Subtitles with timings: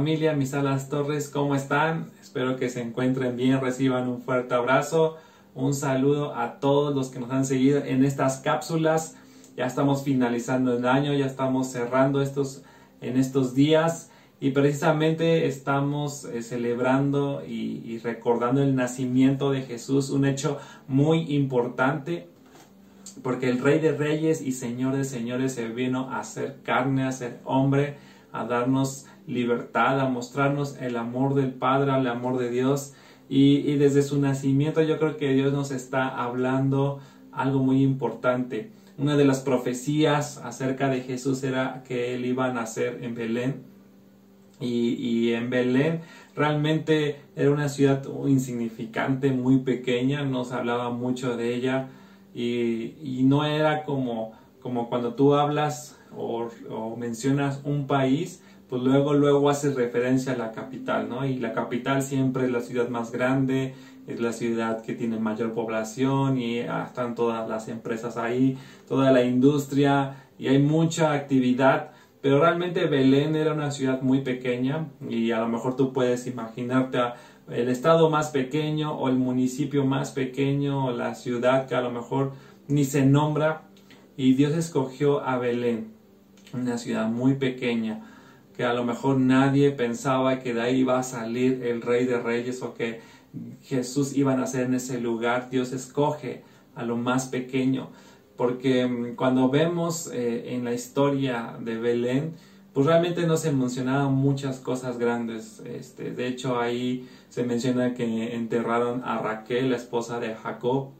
[0.00, 2.10] familia, mis alas torres, ¿cómo están?
[2.22, 5.18] Espero que se encuentren bien, reciban un fuerte abrazo,
[5.54, 9.18] un saludo a todos los que nos han seguido en estas cápsulas.
[9.58, 12.62] Ya estamos finalizando el año, ya estamos cerrando estos
[13.02, 14.10] en estos días
[14.40, 20.56] y precisamente estamos eh, celebrando y, y recordando el nacimiento de Jesús, un hecho
[20.88, 22.26] muy importante
[23.22, 27.12] porque el Rey de Reyes y Señor de Señores se vino a ser carne, a
[27.12, 27.98] ser hombre,
[28.32, 32.94] a darnos libertad, a mostrarnos el amor del Padre, el amor de Dios.
[33.28, 36.98] Y, desde su nacimiento yo creo que Dios nos está hablando
[37.32, 38.70] algo muy importante.
[38.98, 43.62] Una de las profecías acerca de Jesús era que él iba a nacer en Belén.
[44.60, 46.00] Y, en Belén
[46.36, 51.88] realmente era una ciudad insignificante, muy pequeña, no se hablaba mucho de ella
[52.34, 56.48] y, no era como, como cuando tú hablas o,
[56.96, 61.24] mencionas un país, pues luego, luego haces referencia a la capital, ¿no?
[61.24, 63.74] Y la capital siempre es la ciudad más grande,
[64.06, 69.24] es la ciudad que tiene mayor población y están todas las empresas ahí, toda la
[69.24, 71.90] industria y hay mucha actividad.
[72.20, 76.98] Pero realmente Belén era una ciudad muy pequeña y a lo mejor tú puedes imaginarte
[77.50, 81.90] el estado más pequeño o el municipio más pequeño o la ciudad que a lo
[81.90, 82.32] mejor
[82.68, 83.69] ni se nombra
[84.20, 85.92] y Dios escogió a Belén,
[86.52, 88.02] una ciudad muy pequeña
[88.54, 92.20] que a lo mejor nadie pensaba que de ahí iba a salir el rey de
[92.20, 93.00] reyes o que
[93.62, 95.48] Jesús iba a nacer en ese lugar.
[95.48, 96.42] Dios escoge
[96.74, 97.88] a lo más pequeño
[98.36, 102.34] porque mm, cuando vemos eh, en la historia de Belén,
[102.74, 105.62] pues realmente no se mencionaban muchas cosas grandes.
[105.64, 110.90] Este, de hecho, ahí se menciona que enterraron a Raquel, la esposa de Jacob,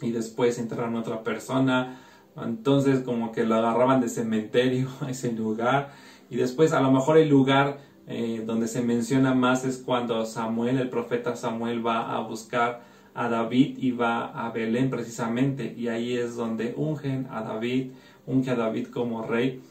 [0.00, 2.00] y después enterraron a otra persona.
[2.42, 5.92] Entonces, como que lo agarraban de cementerio a ese lugar.
[6.30, 10.78] Y después, a lo mejor el lugar eh, donde se menciona más es cuando Samuel,
[10.78, 12.82] el profeta Samuel, va a buscar
[13.14, 15.74] a David y va a Belén precisamente.
[15.76, 17.92] Y ahí es donde ungen a David,
[18.26, 19.62] unge a David como rey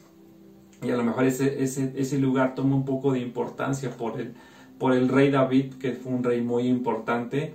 [0.83, 4.33] y a lo mejor ese, ese, ese lugar toma un poco de importancia por el,
[4.77, 7.53] por el rey David, que fue un rey muy importante,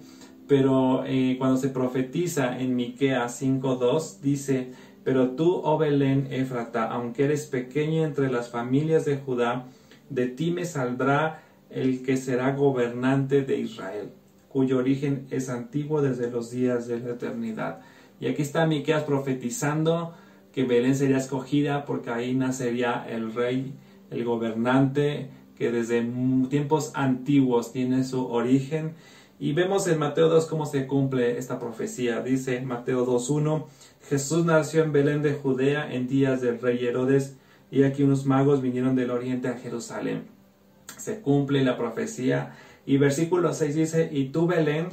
[0.49, 4.73] pero eh, cuando se profetiza en Miqueas 5.2 dice,
[5.05, 9.67] pero tú, oh Belén Éfrata, aunque eres pequeña entre las familias de Judá,
[10.09, 14.11] de ti me saldrá el que será gobernante de Israel,
[14.49, 17.81] cuyo origen es antiguo desde los días de la eternidad.
[18.21, 20.15] Y aquí está Miqueas profetizando
[20.53, 23.73] que Belén sería escogida porque ahí nacería el rey,
[24.11, 26.03] el gobernante, que desde
[26.49, 28.95] tiempos antiguos tiene su origen.
[29.43, 32.21] Y vemos en Mateo 2 cómo se cumple esta profecía.
[32.21, 33.65] Dice Mateo 2.1,
[34.07, 37.39] Jesús nació en Belén de Judea en días del rey Herodes,
[37.71, 40.25] y aquí unos magos vinieron del oriente a Jerusalén.
[40.99, 42.55] Se cumple la profecía.
[42.85, 44.89] Y versículo 6 dice, y tú Belén,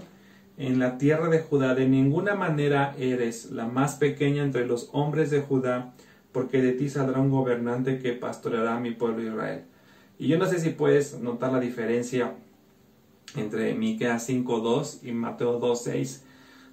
[0.57, 5.29] en la tierra de Judá, de ninguna manera eres la más pequeña entre los hombres
[5.29, 5.93] de Judá,
[6.31, 9.63] porque de ti saldrá un gobernante que pastoreará a mi pueblo Israel.
[10.17, 12.33] Y yo no sé si puedes notar la diferencia
[13.37, 16.21] entre Miqueas 5.2 y Mateo 2.6,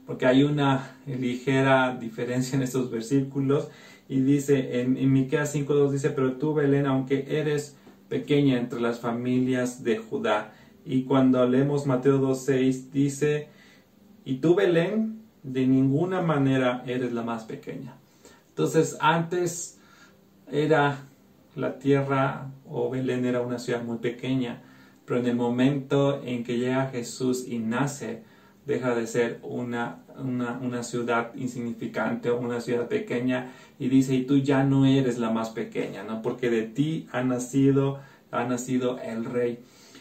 [0.06, 3.69] porque hay una ligera diferencia en estos versículos.
[4.08, 7.76] Y dice, en, en Miqueas 5.2 dice, pero tú, Belén, aunque eres
[8.08, 10.53] pequeña entre las familias de Judá.
[10.84, 13.48] Y cuando leemos Mateo 2.6 dice,
[14.24, 17.97] y tú, Belén, de ninguna manera eres la más pequeña.
[18.50, 19.78] Entonces, antes
[20.50, 20.98] era
[21.56, 24.62] la tierra o Belén era una ciudad muy pequeña,
[25.06, 28.22] pero en el momento en que llega Jesús y nace,
[28.66, 34.38] deja de ser una, una, ciudad insignificante o una ciudad pequeña y dice, y tú
[34.38, 36.22] ya no eres la más pequeña, ¿no?
[36.22, 38.00] Porque de ti ha nacido,
[38.31, 39.59] ha nacido el rey.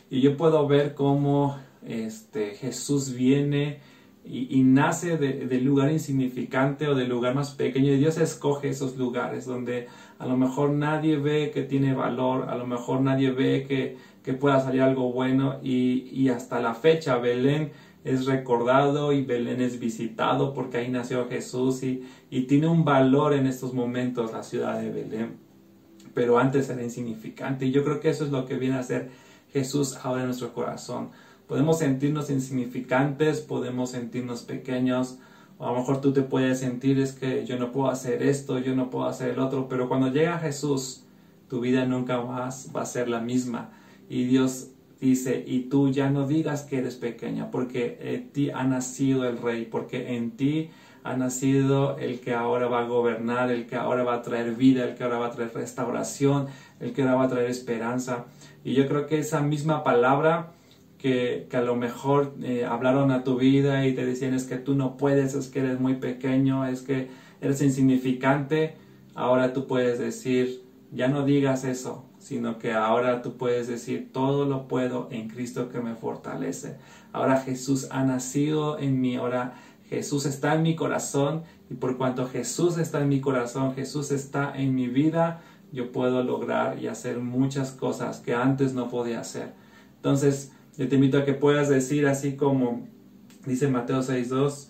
[0.09, 3.81] Y yo puedo ver cómo este, Jesús viene
[4.25, 9.45] y, nace del lugar insignificante o del lugar más pequeño y Dios escoge esos lugares
[9.45, 13.97] donde a lo mejor nadie ve que tiene valor, a lo mejor nadie ve que,
[14.23, 17.71] que pueda salir algo bueno y, y, hasta la fecha Belén
[18.03, 23.33] es recordado y Belén es visitado porque ahí nació Jesús y, y tiene un valor
[23.33, 25.37] en estos momentos la ciudad de Belén.
[26.13, 29.09] Pero antes era insignificante y yo creo que eso es lo que viene a ser
[29.51, 31.09] Jesús ahora en nuestro corazón
[31.47, 35.19] Podemos sentirnos insignificantes, podemos sentirnos pequeños,
[35.57, 38.59] o a lo mejor tú te puedes sentir es que yo no puedo hacer esto,
[38.59, 41.03] yo no puedo hacer el otro, pero cuando llega Jesús,
[41.49, 43.71] tu vida nunca más va a ser la misma.
[44.09, 44.69] Y Dios
[44.99, 49.37] dice, y tú ya no digas que eres pequeña, porque en ti ha nacido el
[49.37, 50.69] rey, porque en ti
[51.03, 54.85] ha nacido el que ahora va a gobernar, el que ahora va a traer vida,
[54.85, 56.47] el que ahora va a traer restauración,
[56.79, 58.25] el que ahora va a traer esperanza.
[58.63, 60.53] Y yo creo que esa misma palabra
[60.97, 64.73] que, a lo mejor eh, hablaron a tu vida y te decían es que tú
[64.73, 67.09] no puedes, es que eres muy pequeño, es que
[67.41, 68.75] eres insignificante,
[69.13, 70.63] ahora tú puedes decir,
[70.93, 75.67] ya no digas eso, sino que ahora tú puedes decir, todo lo puedo en Cristo
[75.67, 76.77] que me fortalece.
[77.11, 79.55] Ahora Jesús ha nacido en mí, ahora
[79.89, 84.53] Jesús está en mi corazón y por cuanto Jesús está en mi corazón, Jesús está
[84.55, 85.41] en mi vida,
[85.73, 89.51] yo puedo lograr y hacer muchas cosas que antes no podía hacer.
[89.97, 92.87] Entonces, yo te invito a que puedas decir así como
[93.45, 94.69] dice Mateo 6.2,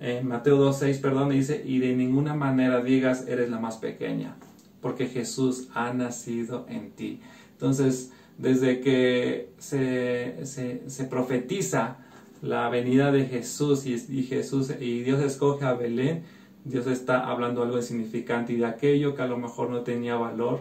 [0.00, 4.36] eh, Mateo 2.6, perdón, dice, y de ninguna manera digas eres la más pequeña,
[4.84, 7.18] porque Jesús ha nacido en ti.
[7.52, 11.96] Entonces, desde que se, se, profetiza
[12.42, 16.24] la venida de Jesús y, y, Jesús y Dios escoge a Belén,
[16.66, 20.60] Dios está hablando algo insignificante y de aquello que a lo mejor no tenía valor,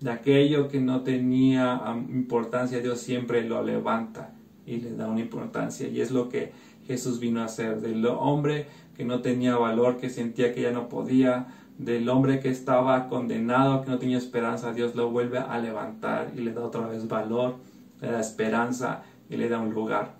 [0.00, 4.32] de aquello que no tenía importancia, Dios siempre lo levanta
[4.64, 5.86] y le da una importancia.
[5.86, 6.52] Y es lo que
[6.86, 7.82] Jesús vino a hacer.
[7.82, 11.48] Del hombre que no tenía valor, que sentía que ya no podía,
[11.80, 16.40] del hombre que estaba condenado, que no tenía esperanza, Dios lo vuelve a levantar y
[16.40, 17.56] le da otra vez valor,
[18.02, 20.12] le da esperanza y le da un lugar.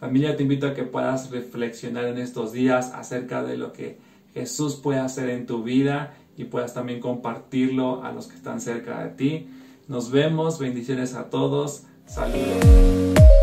[0.00, 3.98] Familia, te invito a que puedas reflexionar en estos días acerca de lo que
[4.34, 9.04] Jesús puede hacer en tu vida y puedas también compartirlo a los que están cerca
[9.04, 9.48] de ti.
[9.86, 13.35] Nos vemos, bendiciones a todos, saludos.